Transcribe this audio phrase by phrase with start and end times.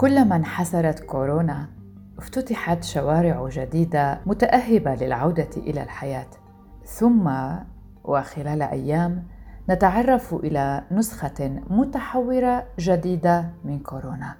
[0.00, 1.66] كلما انحسرت كورونا
[2.18, 6.26] افتتحت شوارع جديدة متأهبة للعودة إلى الحياة.
[6.84, 7.30] ثم
[8.04, 9.26] وخلال أيام
[9.70, 14.36] نتعرف إلى نسخة متحورة جديدة من كورونا.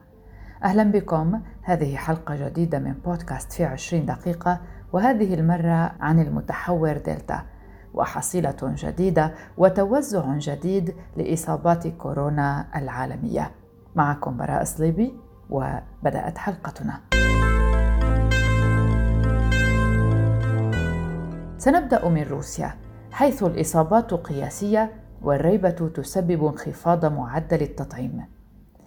[0.64, 1.40] أهلا بكم.
[1.62, 4.60] هذه حلقة جديدة من بودكاست في عشرين دقيقة
[4.92, 7.42] وهذه المرة عن المتحور دلتا.
[7.94, 13.50] وحصيلة جديدة وتوزع جديد لإصابات كورونا العالمية.
[13.94, 15.29] معكم براء صليبي.
[15.50, 17.00] وبدأت حلقتنا.
[21.58, 22.74] سنبدأ من روسيا
[23.12, 24.92] حيث الإصابات قياسية
[25.22, 28.24] والريبة تسبب انخفاض معدل التطعيم.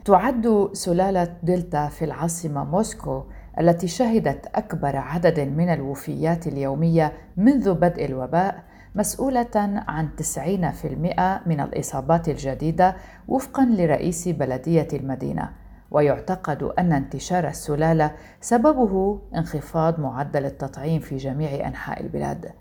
[0.05, 3.23] تعد سلالة دلتا في العاصمة موسكو
[3.59, 8.64] التي شهدت أكبر عدد من الوفيات اليومية منذ بدء الوباء
[8.95, 12.95] مسؤولة عن 90% من الإصابات الجديدة
[13.27, 15.62] وفقا لرئيس بلدية المدينة.
[15.94, 22.52] ويعتقد أن انتشار السلالة سببه انخفاض معدل التطعيم في جميع أنحاء البلاد.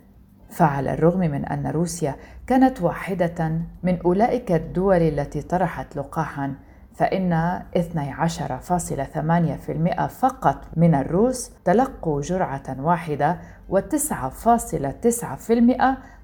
[0.51, 2.15] فعلى الرغم من أن روسيا
[2.47, 6.55] كانت واحدة من أولئك الدول التي طرحت لقاحا
[6.95, 13.39] فإن 12.8% فقط من الروس تلقوا جرعة واحدة
[13.71, 15.83] و9.9%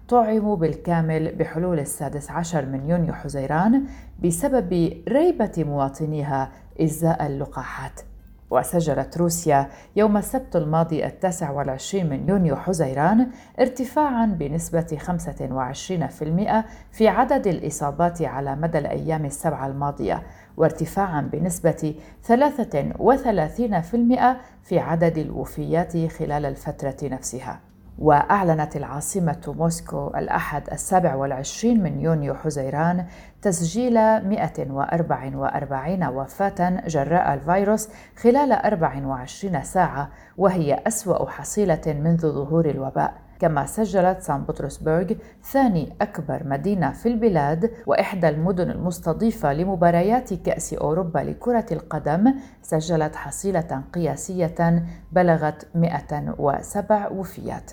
[0.08, 3.84] طعموا بالكامل بحلول السادس عشر من يونيو حزيران
[4.24, 8.00] بسبب ريبة مواطنيها إزاء اللقاحات.
[8.50, 17.46] وسجلت روسيا يوم السبت الماضي التاسع والعشرين من يونيو حزيران ارتفاعا بنسبة 25% في عدد
[17.46, 20.22] الإصابات على مدى الأيام السبعة الماضية
[20.56, 21.94] وارتفاعا بنسبة
[22.28, 22.30] 33%
[24.62, 27.67] في عدد الوفيات خلال الفترة نفسها.
[27.98, 33.06] وأعلنت العاصمة موسكو الأحد السابع والعشرين من يونيو حزيران
[33.42, 43.14] تسجيل 144 وفاة جراء الفيروس خلال 24 ساعة وهي أسوأ حصيلة منذ ظهور الوباء.
[43.40, 45.06] كما سجلت سان بطرسبرغ
[45.44, 53.82] ثاني أكبر مدينة في البلاد وإحدى المدن المستضيفة لمباريات كأس أوروبا لكرة القدم سجلت حصيلة
[53.94, 54.82] قياسية
[55.12, 57.70] بلغت 107 وفيات.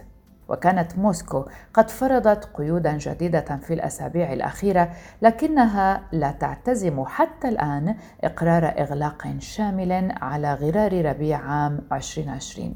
[0.50, 4.92] وكانت موسكو قد فرضت قيودا جديدة في الأسابيع الأخيرة
[5.22, 12.74] لكنها لا تعتزم حتى الآن إقرار إغلاق شامل على غرار ربيع عام 2020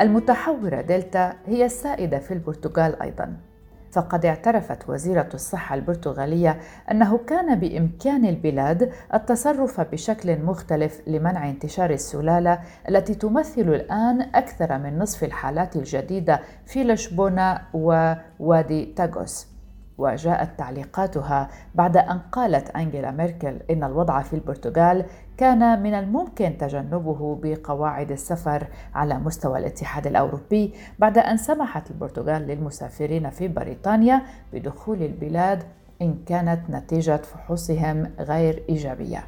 [0.00, 3.49] المتحورة دلتا هي السائدة في البرتغال أيضا.
[3.92, 12.58] فقد اعترفت وزيرة الصحة البرتغالية أنه كان بإمكان البلاد التصرف بشكل مختلف لمنع انتشار السلالة
[12.88, 19.50] التي تمثل الآن أكثر من نصف الحالات الجديدة في لشبونة ووادي تاغوس.
[19.98, 25.04] وجاءت تعليقاتها بعد أن قالت أنجيلا ميركل إن الوضع في البرتغال
[25.40, 33.30] كان من الممكن تجنبه بقواعد السفر على مستوى الاتحاد الأوروبي بعد أن سمحت البرتغال للمسافرين
[33.30, 35.62] في بريطانيا بدخول البلاد
[36.02, 39.24] إن كانت نتيجة فحوصهم غير إيجابية.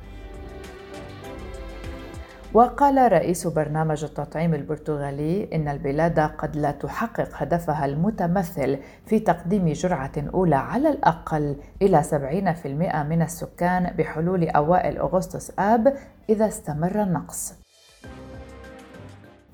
[2.55, 10.13] وقال رئيس برنامج التطعيم البرتغالي إن البلاد قد لا تحقق هدفها المتمثل في تقديم جرعة
[10.35, 12.67] أولى على الأقل إلى 70%
[13.03, 15.95] من السكان بحلول أوائل أغسطس آب
[16.29, 17.55] إذا استمر النقص.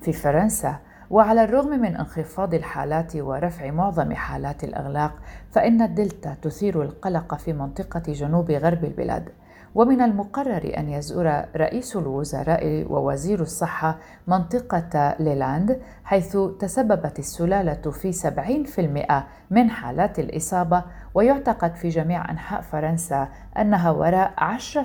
[0.01, 0.75] في فرنسا
[1.09, 5.13] وعلى الرغم من انخفاض الحالات ورفع معظم حالات الإغلاق
[5.51, 9.29] فإن الدلتا تثير القلق في منطقة جنوب غرب البلاد
[9.75, 13.97] ومن المقرر أن يزور رئيس الوزراء ووزير الصحة
[14.27, 23.27] منطقة ليلاند حيث تسببت السلالة في 70% من حالات الإصابة ويعتقد في جميع أنحاء فرنسا
[23.57, 24.33] أنها وراء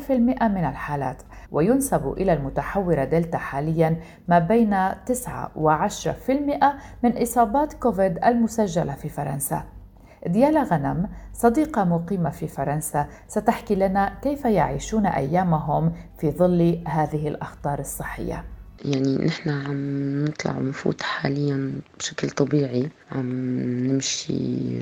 [0.08, 0.10] 10%
[0.42, 1.22] من الحالات
[1.52, 3.96] وينسب إلى المتحورة دلتا حاليا
[4.28, 6.30] ما بين 9 و10%
[7.02, 9.73] من إصابات كوفيد المسجلة في فرنسا.
[10.26, 17.78] ديالا غنم صديقة مقيمة في فرنسا ستحكي لنا كيف يعيشون أيامهم في ظل هذه الأخطار
[17.78, 18.44] الصحية.
[18.84, 22.90] يعني نحن عم نطلع ونفوت حاليا بشكل طبيعي.
[23.12, 23.30] عم
[23.86, 24.78] نمشي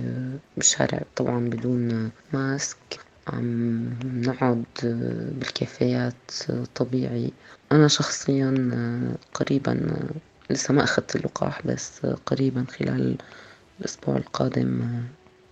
[0.56, 3.00] بالشارع طبعا بدون ماسك.
[3.28, 4.64] عم نقعد
[5.38, 6.32] بالكافيات
[6.74, 7.32] طبيعي.
[7.72, 8.54] أنا شخصيا
[9.34, 9.80] قريبا
[10.50, 13.16] لسه ما أخذت اللقاح بس قريبا خلال
[13.80, 15.02] الأسبوع القادم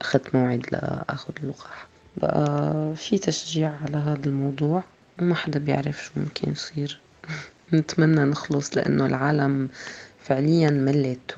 [0.00, 1.86] أخذت موعد لآخذ اللقاح.
[2.16, 4.84] بقى في تشجيع على هذا الموضوع.
[5.20, 7.00] وما حدا بيعرف شو ممكن يصير.
[7.74, 9.68] نتمنى نخلص لأنه العالم
[10.22, 11.34] فعليا ملت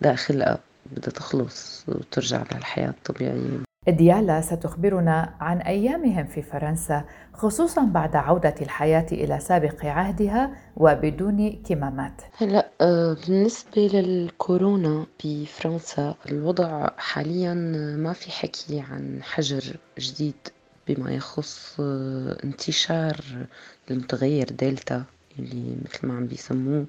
[0.00, 0.58] وداخلها
[0.92, 3.71] بدها تخلص وترجع للحياة الطبيعية.
[3.88, 12.22] ديالا ستخبرنا عن أيامهم في فرنسا خصوصا بعد عودة الحياة إلى سابق عهدها وبدون كمامات.
[12.36, 17.54] هلا آه، بالنسبة للكورونا بفرنسا الوضع حاليا
[17.98, 20.48] ما في حكي عن حجر جديد
[20.88, 23.16] بما يخص آه، انتشار
[23.90, 25.04] المتغير دلتا
[25.38, 26.86] اللي مثل ما عم بيسموه.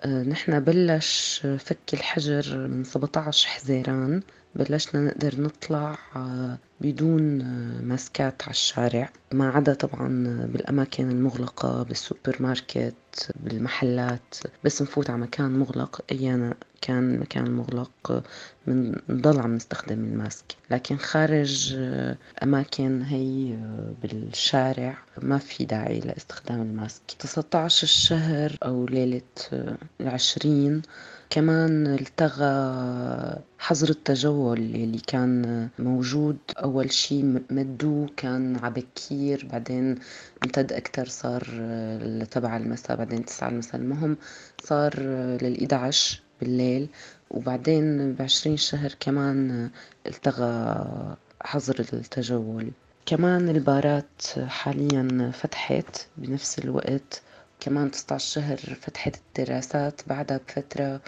[0.00, 4.22] آه، نحن بلش فك الحجر من 17 حزيران.
[4.54, 9.10] بلشنا نقدر نطلع آه، بدون آه، ماسكات على الشارع.
[9.32, 10.08] ما عدا طبعا
[10.52, 12.94] بالأماكن المغلقة بالسوبر ماركت
[13.36, 14.36] بالمحلات.
[14.64, 16.00] بس نفوت على مكان مغلق.
[16.12, 18.22] أيانا كان مكان مغلق
[18.66, 20.44] من نضل عم نستخدم ال mask.
[20.70, 23.56] لكن خارج آه، أماكن هي
[24.02, 27.02] بالشارع ما في داعي لاستخدام الماسك.
[27.18, 29.22] 19 الشهر أو ليلة
[30.00, 30.82] العشرين
[31.30, 36.36] كمان التغى حظر التجول اللي كان موجود.
[36.58, 39.98] أول شي مدوه كان عبكير بعدين
[40.44, 41.42] امتد أكتر صار
[42.02, 43.76] لتبع المساء بعدين تسعة المساء.
[43.76, 44.16] المهم
[44.62, 45.00] صار
[45.42, 46.88] لل عشر بالليل.
[47.30, 49.70] وبعدين بعشرين شهر كمان
[50.06, 50.86] التغى
[51.42, 52.70] حظر التجول.
[53.06, 57.22] كمان البارات حاليا فتحت بنفس الوقت.
[57.60, 61.00] كمان 19 شهر فتحت الدراسات بعدها بفترة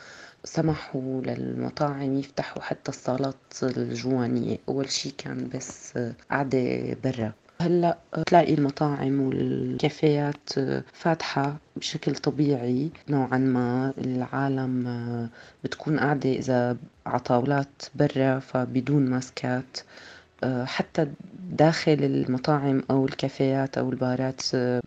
[0.44, 4.58] سمحوا للمطاعم يفتحوا حتى الصالات الجوانية.
[4.68, 5.98] أول شي كان بس
[6.30, 7.32] قعدة برا.
[7.60, 10.50] هلأ تلاقي المطاعم والكافيات
[10.92, 13.92] فاتحة بشكل طبيعي نوعا ما.
[13.98, 15.28] العالم
[15.64, 16.76] بتكون قاعدة إذا
[17.06, 19.78] عطاولات برا فبدون ماسكات.
[20.64, 21.06] حتى
[21.50, 24.42] داخل المطاعم أو الكافيات أو البارات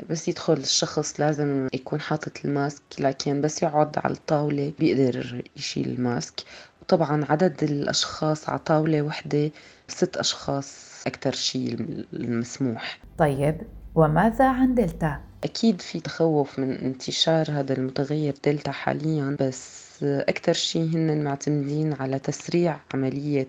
[0.10, 5.90] بس يدخل الشخص لازم يكون حاطط ال mask لكن بس يقعد على الطاولة بيقدر يشيل
[5.90, 6.44] ال mask
[6.82, 9.52] وطبعا عدد الأشخاص على طاولة وحدة
[9.88, 11.76] ست أشخاص أكثر شيء
[12.14, 13.62] المسموح طيب
[13.96, 20.84] وماذا عن دلتا؟ أكيد في تخوف من انتشار هذا المتغير دلتا حاليا بس أكثر شيء
[20.84, 23.48] هن معتمدين على تسريع عملية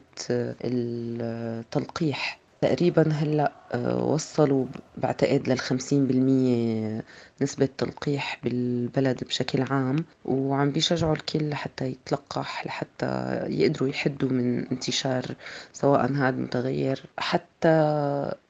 [0.65, 2.47] التلقيح.
[2.61, 4.67] تقريبا هلأ آه، وصلوا
[4.97, 7.03] بعتقد للخمسين بالمية
[7.43, 13.07] نسبة تلقيح بالبلد بشكل عام وعم بيشجعوا الكل لحتى يتلقح لحتى
[13.49, 15.25] يقدروا يحدوا من انتشار
[15.73, 17.69] سواء هذا المتغير حتى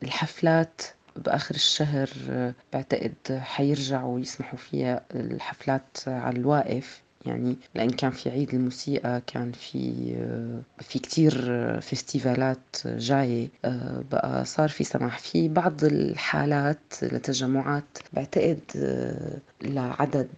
[0.03, 0.83] الحفلات
[1.17, 7.06] بآخر الشهر آه، بعتقد حيرجعوا يسمحوا فيها الحفلات على الواقف.
[7.26, 9.93] يعني لأن كان في عيد الموسيقى كان في
[10.81, 11.32] في كتير
[11.81, 13.49] فيستيفالات جاية
[14.12, 15.19] بقى صار في سماح.
[15.19, 18.61] في بعض الحالات لتجمعات بعتقد
[19.62, 20.28] لعدد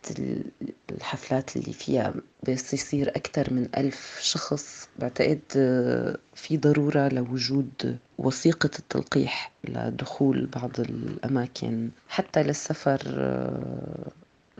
[0.90, 2.14] الحفلات اللي فيها
[2.48, 4.88] بس يصير أكثر من ألف شخص.
[4.98, 5.40] بعتقد
[6.34, 11.88] في ضرورة لوجود وثيقة التلقيح لدخول بعض الأماكن.
[12.08, 13.00] حتى للسفر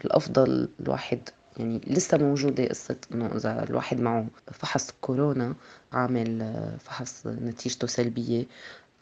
[0.05, 1.21] الأفضل الواحد
[1.59, 5.55] يعني لسه موجودة قصة إنه إذا الواحد معه فحص كورونا
[5.93, 8.45] عامل فحص نتيجته سلبية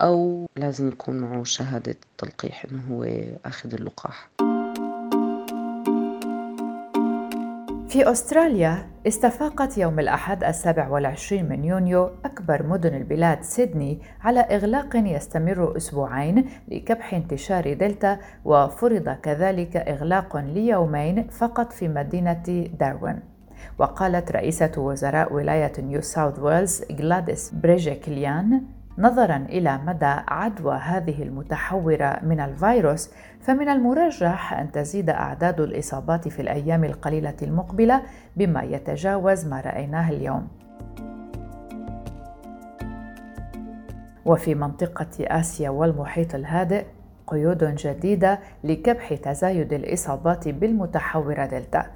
[0.00, 3.04] أو لازم يكون معه شهادة تلقيح إنه هو
[3.44, 4.45] أخذ اللقاح.
[7.88, 14.96] في أستراليا استفاقت يوم الأحد السابع والعشرين من يونيو أكبر مدن البلاد سيدني على إغلاق
[14.96, 23.20] يستمر أسبوعين لكبح انتشار دلتا وفرض كذلك إغلاق ليومين فقط في مدينة داروين.
[23.78, 28.62] وقالت رئيسة وزراء ولاية نيو ساوث ويلز غلاديس بريجيكليان
[28.98, 33.10] نظرا إلى مدى عدوى هذه المتحورة من الفيروس
[33.40, 38.02] فمن المرجح أن تزيد أعداد الإصابات في الأيام القليلة المقبلة
[38.36, 40.48] بما يتجاوز ما رأيناه اليوم.
[44.24, 46.84] وفي منطقة آسيا والمحيط الهادئ
[47.26, 51.86] قيود جديدة لكبح تزايد الإصابات بالمتحورة دلتا.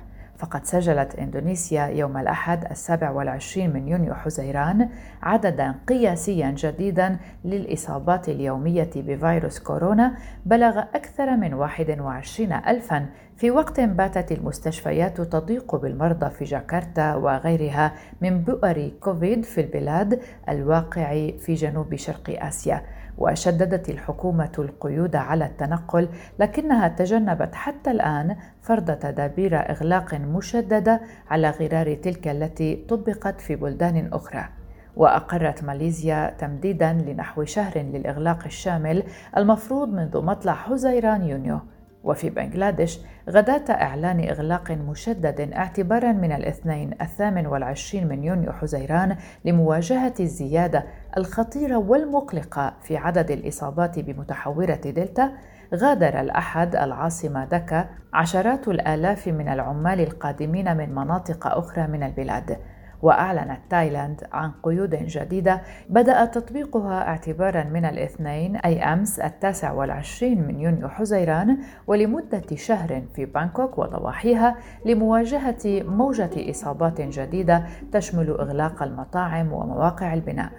[0.40, 4.88] فقد سجلت إندونيسيا يوم الأحد السابع والعشرين من يونيو حزيران
[5.22, 10.14] عددا قياسيا جديدا للإصابات اليومية بفيروس كورونا
[10.46, 13.06] بلغ أكثر من 21 ألفا
[13.36, 21.30] في وقت باتت المستشفيات تضيق بالمرضى في جاكرتا وغيرها من بؤر كوفيد في البلاد الواقع
[21.38, 22.82] في جنوب شرق آسيا.
[23.18, 31.00] وشددت الحكومة القيود على التنقل لكنها تجنبت حتى الآن فرض تدابير إغلاق مشددة
[31.30, 34.44] على غرار تلك التي طبقت في بلدان أخرى.
[34.96, 39.02] وأقرت ماليزيا تمديدا لنحو شهر للإغلاق الشامل
[39.36, 41.60] المفروض منذ مطلع حزيران يونيو.
[42.04, 50.14] وفي بنغلاديش غداة إعلان إغلاق مشدد اعتبارا من الاثنين الثامن والعشرين من يونيو حزيران لمواجهة
[50.20, 50.84] الزيادة
[51.16, 55.32] الخطيرة والمقلقة في عدد الإصابات بمتحورة دلتا
[55.74, 62.58] غادر الأحد العاصمة دكا عشرات الآلاف من العمال القادمين من مناطق أخرى من البلاد.
[63.02, 70.60] وأعلنت تايلاند عن قيود جديدة بدأ تطبيقها اعتبارا من الاثنين أي أمس التاسع والعشرين من
[70.60, 80.14] يونيو حزيران ولمدة شهر في بانكوك وضواحيها لمواجهة موجة إصابات جديدة تشمل إغلاق المطاعم ومواقع
[80.14, 80.52] البناء.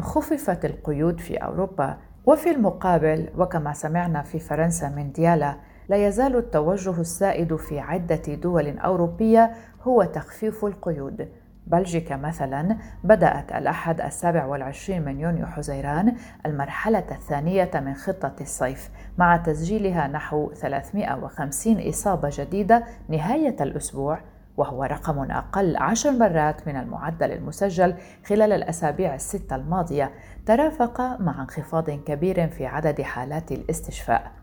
[0.00, 5.56] خففت القيود في أوروبا وفي المقابل وكما سمعنا في فرنسا من ديالا
[5.88, 9.50] لا يزال التوجه السائد في عدة دول أوروبية
[9.82, 11.28] هو تخفيف القيود.
[11.66, 16.16] بلجيكا مثلا بدأت الأحد السابع والعشرين من يونيو حزيران
[16.46, 24.18] المرحلة الثانية من خطة الصيف مع تسجيلها نحو 350 إصابة جديدة نهاية الأسبوع
[24.56, 27.94] وهو رقم أقل عشر مرات من المعدل المسجل
[28.26, 30.10] خلال الأسابيع الستة الماضية
[30.46, 34.37] ترافق مع انخفاض كبير في عدد حالات الاستشفاء.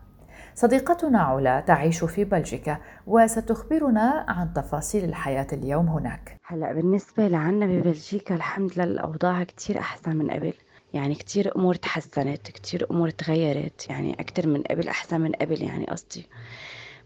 [0.57, 6.37] صديقتنا علا تعيش في بلجيكا وستخبرنا عن تفاصيل الحياة اليوم هناك.
[6.45, 10.53] هلا بالنسبة لعنا ببلجيكا الحمد لله الأوضاع كتير أحسن من قبل.
[10.93, 13.89] يعني كتير أمور تحسنت كتير أمور تغيرت.
[13.89, 16.27] يعني أكتر من قبل أحسن من قبل يعني قصدي.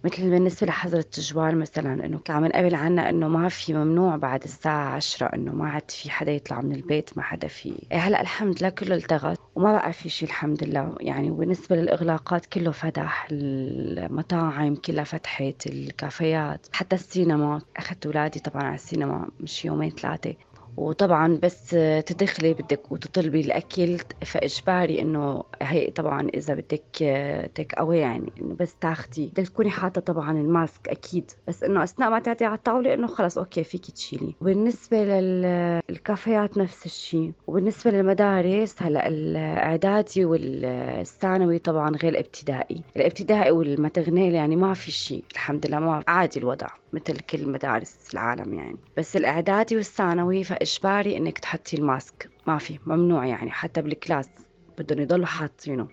[0.03, 4.43] مثل بالنسبة لحظر التجوال مثلا إنه كان من قبل عنا إنه ما في ممنوع بعد
[4.43, 7.75] الساعة عشرة إنه ما عاد في حدا يطلع من البيت ما حدا في.
[7.91, 10.95] إيه هلأ الحمد لله كله التغى وما بقى في شيء الحمد لله.
[10.99, 17.61] يعني وبالنسبة للإغلاقات كله فتح المطاعم كلها فتحت الكافيات حتى السينما.
[17.77, 20.35] أخذت أولادي طبعا على السينما مش يومين ثلاثة.
[20.79, 21.69] وطبعا بس
[22.05, 26.83] تدخلي بدك وتطلبي الأكل فإجباري إنه هي طبعا إذا بدك
[27.55, 29.27] take away يعني إنه بس تاخدي.
[29.27, 31.31] بدك تكوني حاطة طبعا ال mask أكيد.
[31.47, 34.35] بس إنه أثناء ما تقعدي على الطاولة إنه خلص okay فيك تشيلي.
[34.41, 34.97] وبالنسبة
[35.89, 37.31] للكافيهات نفس الشيء.
[37.47, 45.23] وبالنسبة للمدارس هلأ الإعدادي والثانوي طبعا غير الابتدائي الابتدائي وال maternelle يعني ما في شيء
[45.31, 48.77] الحمد لله ما عادي الوضع مثل كل مدارس العالم يعني.
[48.97, 52.29] بس الإعدادي والثانوي فاجباري إنك تحطي ال mask.
[52.47, 54.29] ما في ممنوع يعني حتى بال class.
[54.77, 55.87] بدهم يضلوا حاطينه.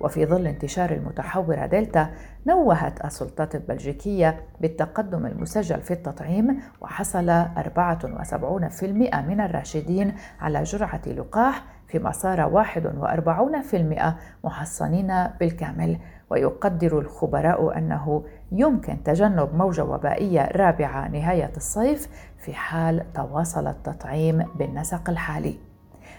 [0.00, 2.14] وفي ظل انتشار المتحورة دلتا
[2.46, 8.84] نوهت السلطات البلجيكية بالتقدم المسجل في التطعيم وحصل 74%
[9.20, 15.98] من الراشدين على جرعة لقاح فيما صار 41% محصنين بالكامل.
[16.30, 25.10] ويقدر الخبراء أنه يمكن تجنب موجة وبائية رابعة نهاية الصيف في حال تواصل التطعيم بالنسق
[25.10, 25.58] الحالي.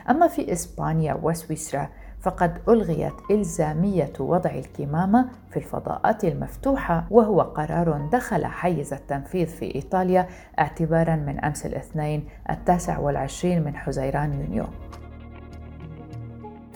[0.10, 1.90] أما في إسبانيا وسويسرا
[2.22, 10.28] فقد ألغيت إلزامية وضع الكمامة في الفضاءات المفتوحة وهو قرار دخل حيز التنفيذ في إيطاليا
[10.60, 14.66] اعتبارا من أمس الاثنين التاسع والعشرين من حزيران يونيو.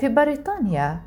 [0.02, 1.00] في بريطانيا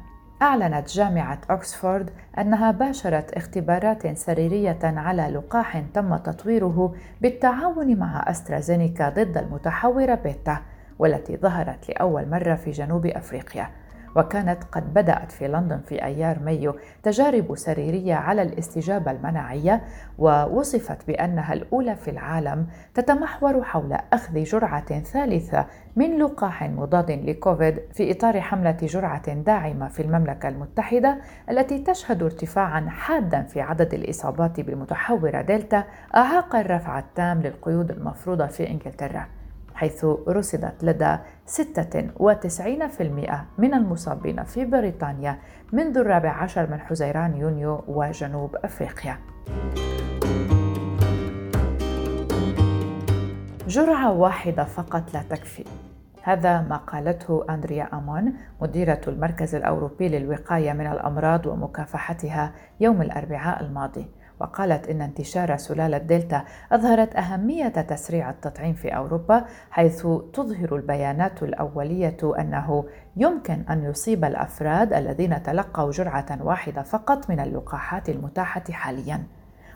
[0.42, 9.38] أعلنت جامعة أكسفورد أنها باشرت اختبارات سريرية على لقاح تم تطويره بالتعاون مع أسترازينيكا ضد
[9.38, 10.58] المتحورة بيتا
[10.98, 13.70] والتي ظهرت لأول مرة في جنوب أفريقيا.
[14.16, 19.82] وكانت قد بدأت في لندن في أيار مايو تجارب سريرية على الاستجابة المناعية
[20.18, 25.66] ووصفت بأنها الأولى في العالم تتمحور حول أخذ جرعة ثالثة
[25.96, 31.18] من لقاح مضاد لكوفيد في إطار حملة جرعة داعمة في المملكة المتحدة
[31.50, 35.84] التي تشهد ارتفاعا حادا في عدد الإصابات بالمتحورة دلتا
[36.16, 39.26] أعاق الرفع التام للقيود المفروضة في إنجلترا.
[39.74, 45.38] حيث رصدت لدى 96% من المصابين في بريطانيا
[45.72, 49.18] منذ الرابع عشر من حزيران يونيو وجنوب أفريقيا.
[53.68, 55.64] جرعة واحدة فقط لا تكفي.
[56.22, 64.06] هذا ما قالته أندريا أمون مديرة المركز الأوروبي للوقاية من الأمراض ومكافحتها يوم الأربعاء الماضي.
[64.40, 72.16] وقالت إن انتشار سلالة دلتا أظهرت أهمية تسريع التطعيم في أوروبا حيث تظهر البيانات الأولية
[72.38, 72.84] أنه
[73.16, 79.24] يمكن أن يصيب الأفراد الذين تلقوا جرعة واحدة فقط من اللقاحات المتاحة حالياً.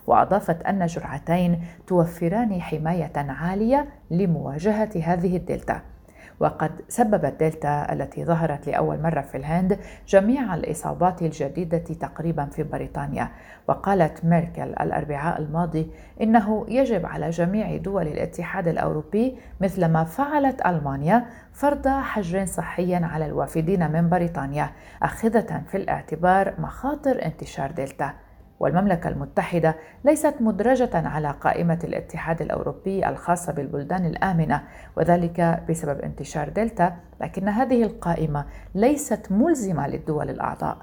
[0.07, 5.83] وأضافت أن جرعتين توفران حماية عالية لمواجهة هذه الدلتا.
[6.41, 9.79] وقد سببت دلتا التي ظهرت لأول مرة في الهند
[10.09, 13.31] جميع الإصابات الجديدة تقريبا في بريطانيا.
[13.69, 15.91] وقالت ميركل الأربعاء الماضي
[16.23, 23.93] إنه يجب على جميع دول الاتحاد الأوروبي مثلما فعلت ألمانيا فرض حجر صحي على الوافدين
[23.93, 24.71] من بريطانيا
[25.03, 28.15] أخذة في الاعتبار مخاطر انتشار دلتا.
[28.61, 34.63] والمملكة المتحدة ليست مدرجة على قائمة الاتحاد الأوروبي الخاصة بالبلدان الآمنة
[34.97, 40.79] وذلك بسبب انتشار دلتا لكن هذه القائمة ليست ملزمة للدول الأعضاء.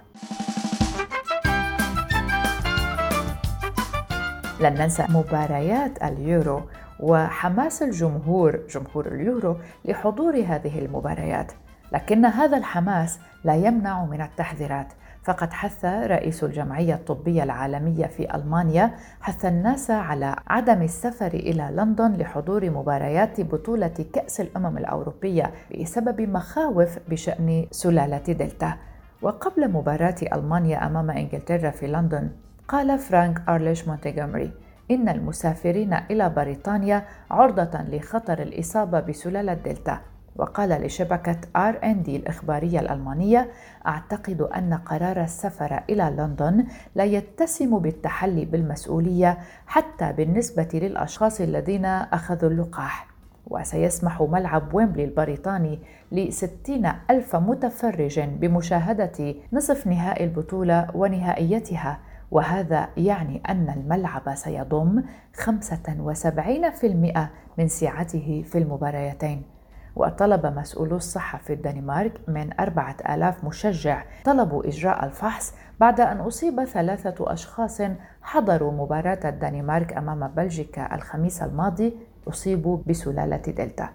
[4.61, 6.61] لن ننسى مباريات اليورو
[6.99, 11.51] وحماس الجمهور جمهور اليورو لحضور هذه المباريات
[11.91, 14.87] لكن هذا الحماس لا يمنع من التحذيرات.
[15.25, 18.91] فقد حث رئيس الجمعية الطبية العالمية في ألمانيا
[19.21, 25.51] حث الناس على عدم السفر إلى لندن لحضور مباريات بطولة كأس الأمم الأوروبية
[25.81, 28.73] بسبب مخاوف بشأن سلالة دلتا.
[29.21, 32.29] وقبل مباراة ألمانيا أمام إنجلترا في لندن
[32.67, 34.51] قال فرانك أرليش مونتيغومري
[34.91, 39.99] إن المسافرين إلى بريطانيا عرضة لخطر الإصابة بسلالة دلتا.
[40.35, 43.49] وقال لشبكة آر إن دي الإخبارية الألمانية
[43.87, 46.65] أعتقد أن قرار السفر إلى لندن
[46.95, 49.37] لا يتسم بالتحلي بالمسؤولية
[49.67, 53.07] حتى بالنسبة للأشخاص الذين أخذوا اللقاح.
[53.47, 55.79] وسيسمح ملعب ويمبلي البريطاني
[56.11, 61.99] لستين ألف متفرج بمشاهدة نصف نهائي البطولة ونهائيتها.
[62.31, 69.54] وهذا يعني أن الملعب سيضم 75% من سعته في المباريتين.
[69.95, 74.03] وطلب مسؤولو الصحة في الدنمارك من أربعة آلاف مشجع.
[74.25, 77.81] طلبوا إجراء الفحص بعد أن أصيب ثلاثة أشخاص
[78.21, 81.93] حضروا مباراة الدنمارك أمام بلجيكا الخميس الماضي
[82.27, 83.89] أصيبوا بسلالة دلتا.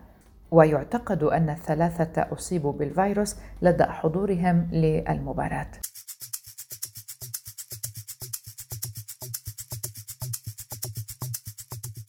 [0.50, 5.70] ويعتقد أن الثلاثة أصيبوا بالفيروس لدى حضورهم للمباراة.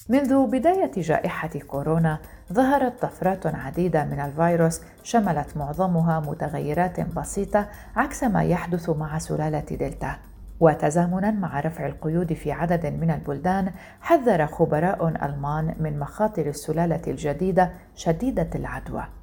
[0.09, 2.19] منذ بداية جائحة كورونا
[2.51, 10.15] ظهرت طفرات عديدة من الفيروس شملت معظمها متغيرات بسيطة عكس ما يحدث مع سلالة دلتا.
[10.59, 17.71] وتزامنا مع رفع القيود في عدد من البلدان حذر خبراء ألمان من مخاطر السلالة الجديدة
[17.95, 19.20] شديدة العدوى.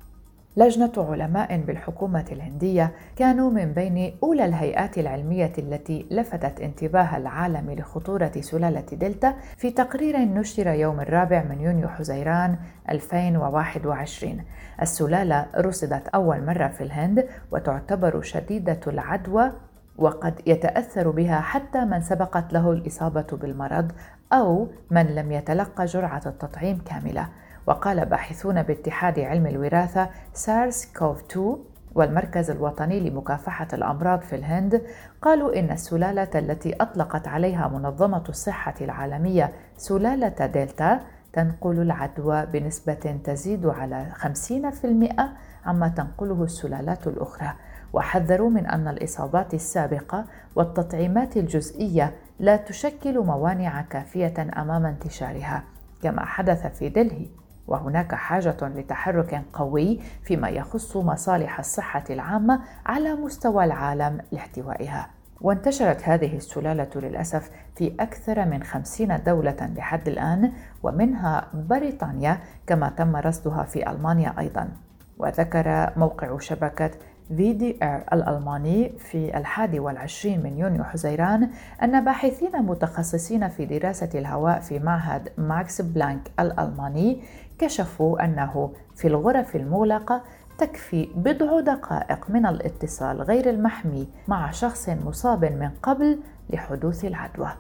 [0.57, 8.33] لجنة علماء بالحكومة الهندية كانوا من بين أولى الهيئات العلمية التي لفتت انتباه العالم لخطورة
[8.41, 12.57] سلالة دلتا في تقرير نشر يوم الرابع من يونيو حزيران
[12.91, 14.45] 2021
[14.83, 19.53] السلالة رصدت أول مرة في الهند وتعتبر شديدة العدوى
[19.99, 23.93] وقد يتأثر بها حتى من سبقت له الإصابة بالمرض
[24.33, 27.29] أو من لم يتلقى جرعة التطعيم كاملة.
[27.69, 31.57] وقال باحثون باتحاد علم الوراثة سارس كوف 2
[31.95, 34.83] والمركز الوطني لمكافحة الأمراض في الهند
[35.23, 41.01] قالوا إن السلالة التي أطلقت عليها منظمة الصحة العالمية سلالة دلتا
[41.33, 47.53] تنقل العدوى بنسبة تزيد على 50% عما تنقله السلالات الأخرى.
[47.93, 50.25] وحذروا من أن الإصابات السابقة
[50.57, 55.63] والتطعيمات الجزئية لا تشكل موانع كافية أمام انتشارها
[56.03, 57.27] كما حدث في دلهي.
[57.69, 65.09] وهناك حاجة لتحرك قوي فيما يخص مصالح الصحة العامة على مستوى العالم لاحتوائها.
[65.41, 70.53] وانتشرت هذه السلالة للأسف في أكثر من خمسين دولة لحد الآن
[70.83, 74.69] ومنها بريطانيا كما تم رصدها في ألمانيا أيضا
[75.19, 76.91] وذكر موقع شبكة
[77.37, 77.79] في دي
[78.13, 81.51] الألماني في الحادي والعشرين من يونيو حزيران
[81.83, 87.21] أن باحثين متخصصين في دراسة الهواء في معهد ماكس بلانك الألماني
[87.59, 90.23] كشفوا أنه في الغرف المغلقة
[90.59, 96.19] تكفي بضع دقائق من الاتصال غير المحمي مع شخص مصاب من قبل
[96.51, 97.51] لحدوث العدوى.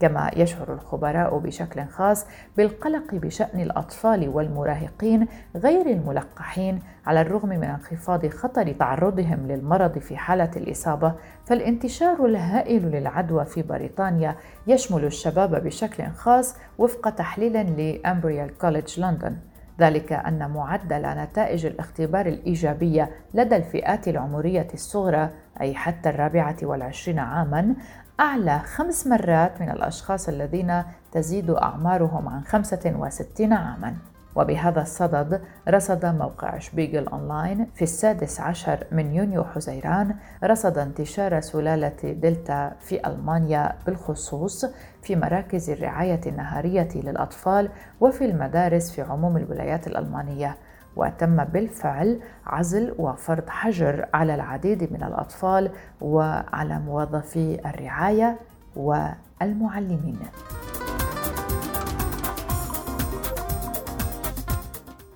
[0.00, 8.26] كما يشعر الخبراء بشكل خاص بالقلق بشأن الأطفال والمراهقين غير الملقحين على الرغم من انخفاض
[8.26, 11.14] خطر تعرضهم للمرض في حالة الإصابة.
[11.46, 19.36] فالانتشار الهائل للعدوى في بريطانيا يشمل الشباب بشكل خاص وفق تحليل لأمبريال كوليدج لندن.
[19.80, 25.30] ذلك أن معدل نتائج الاختبار الإيجابية لدى الفئات العمرية الصغرى
[25.60, 27.74] أي حتى الرابعة والعشرين عاماً
[28.20, 33.96] أعلى خمس مرات من الأشخاص الذين تزيد أعمارهم عن 65 عاماً.
[34.36, 42.12] وبهذا الصدد رصد موقع شبيغل أونلاين في السادس عشر من يونيو حزيران رصد انتشار سلالة
[42.12, 44.64] دلتا في ألمانيا بالخصوص
[45.02, 50.56] في مراكز الرعاية النهارية للأطفال وفي المدارس في عموم الولايات الألمانية.
[50.98, 58.38] وتم بالفعل عزل وفرض حجر على العديد من الأطفال وعلى موظفي الرعاية
[58.76, 60.18] والمعلمين.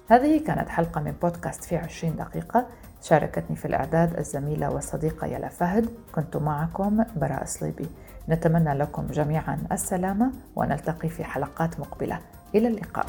[0.08, 2.66] هذه كانت حلقة من بودكاست في عشرين دقيقة.
[3.02, 5.88] شاركتني في الإعداد الزميلة والصديقة يلا فهد.
[6.14, 7.88] كنت معكم براء صليبي.
[8.28, 12.18] نتمنى لكم جميعا السلامة ونلتقي في حلقات مقبلة.
[12.54, 13.06] إلى اللقاء.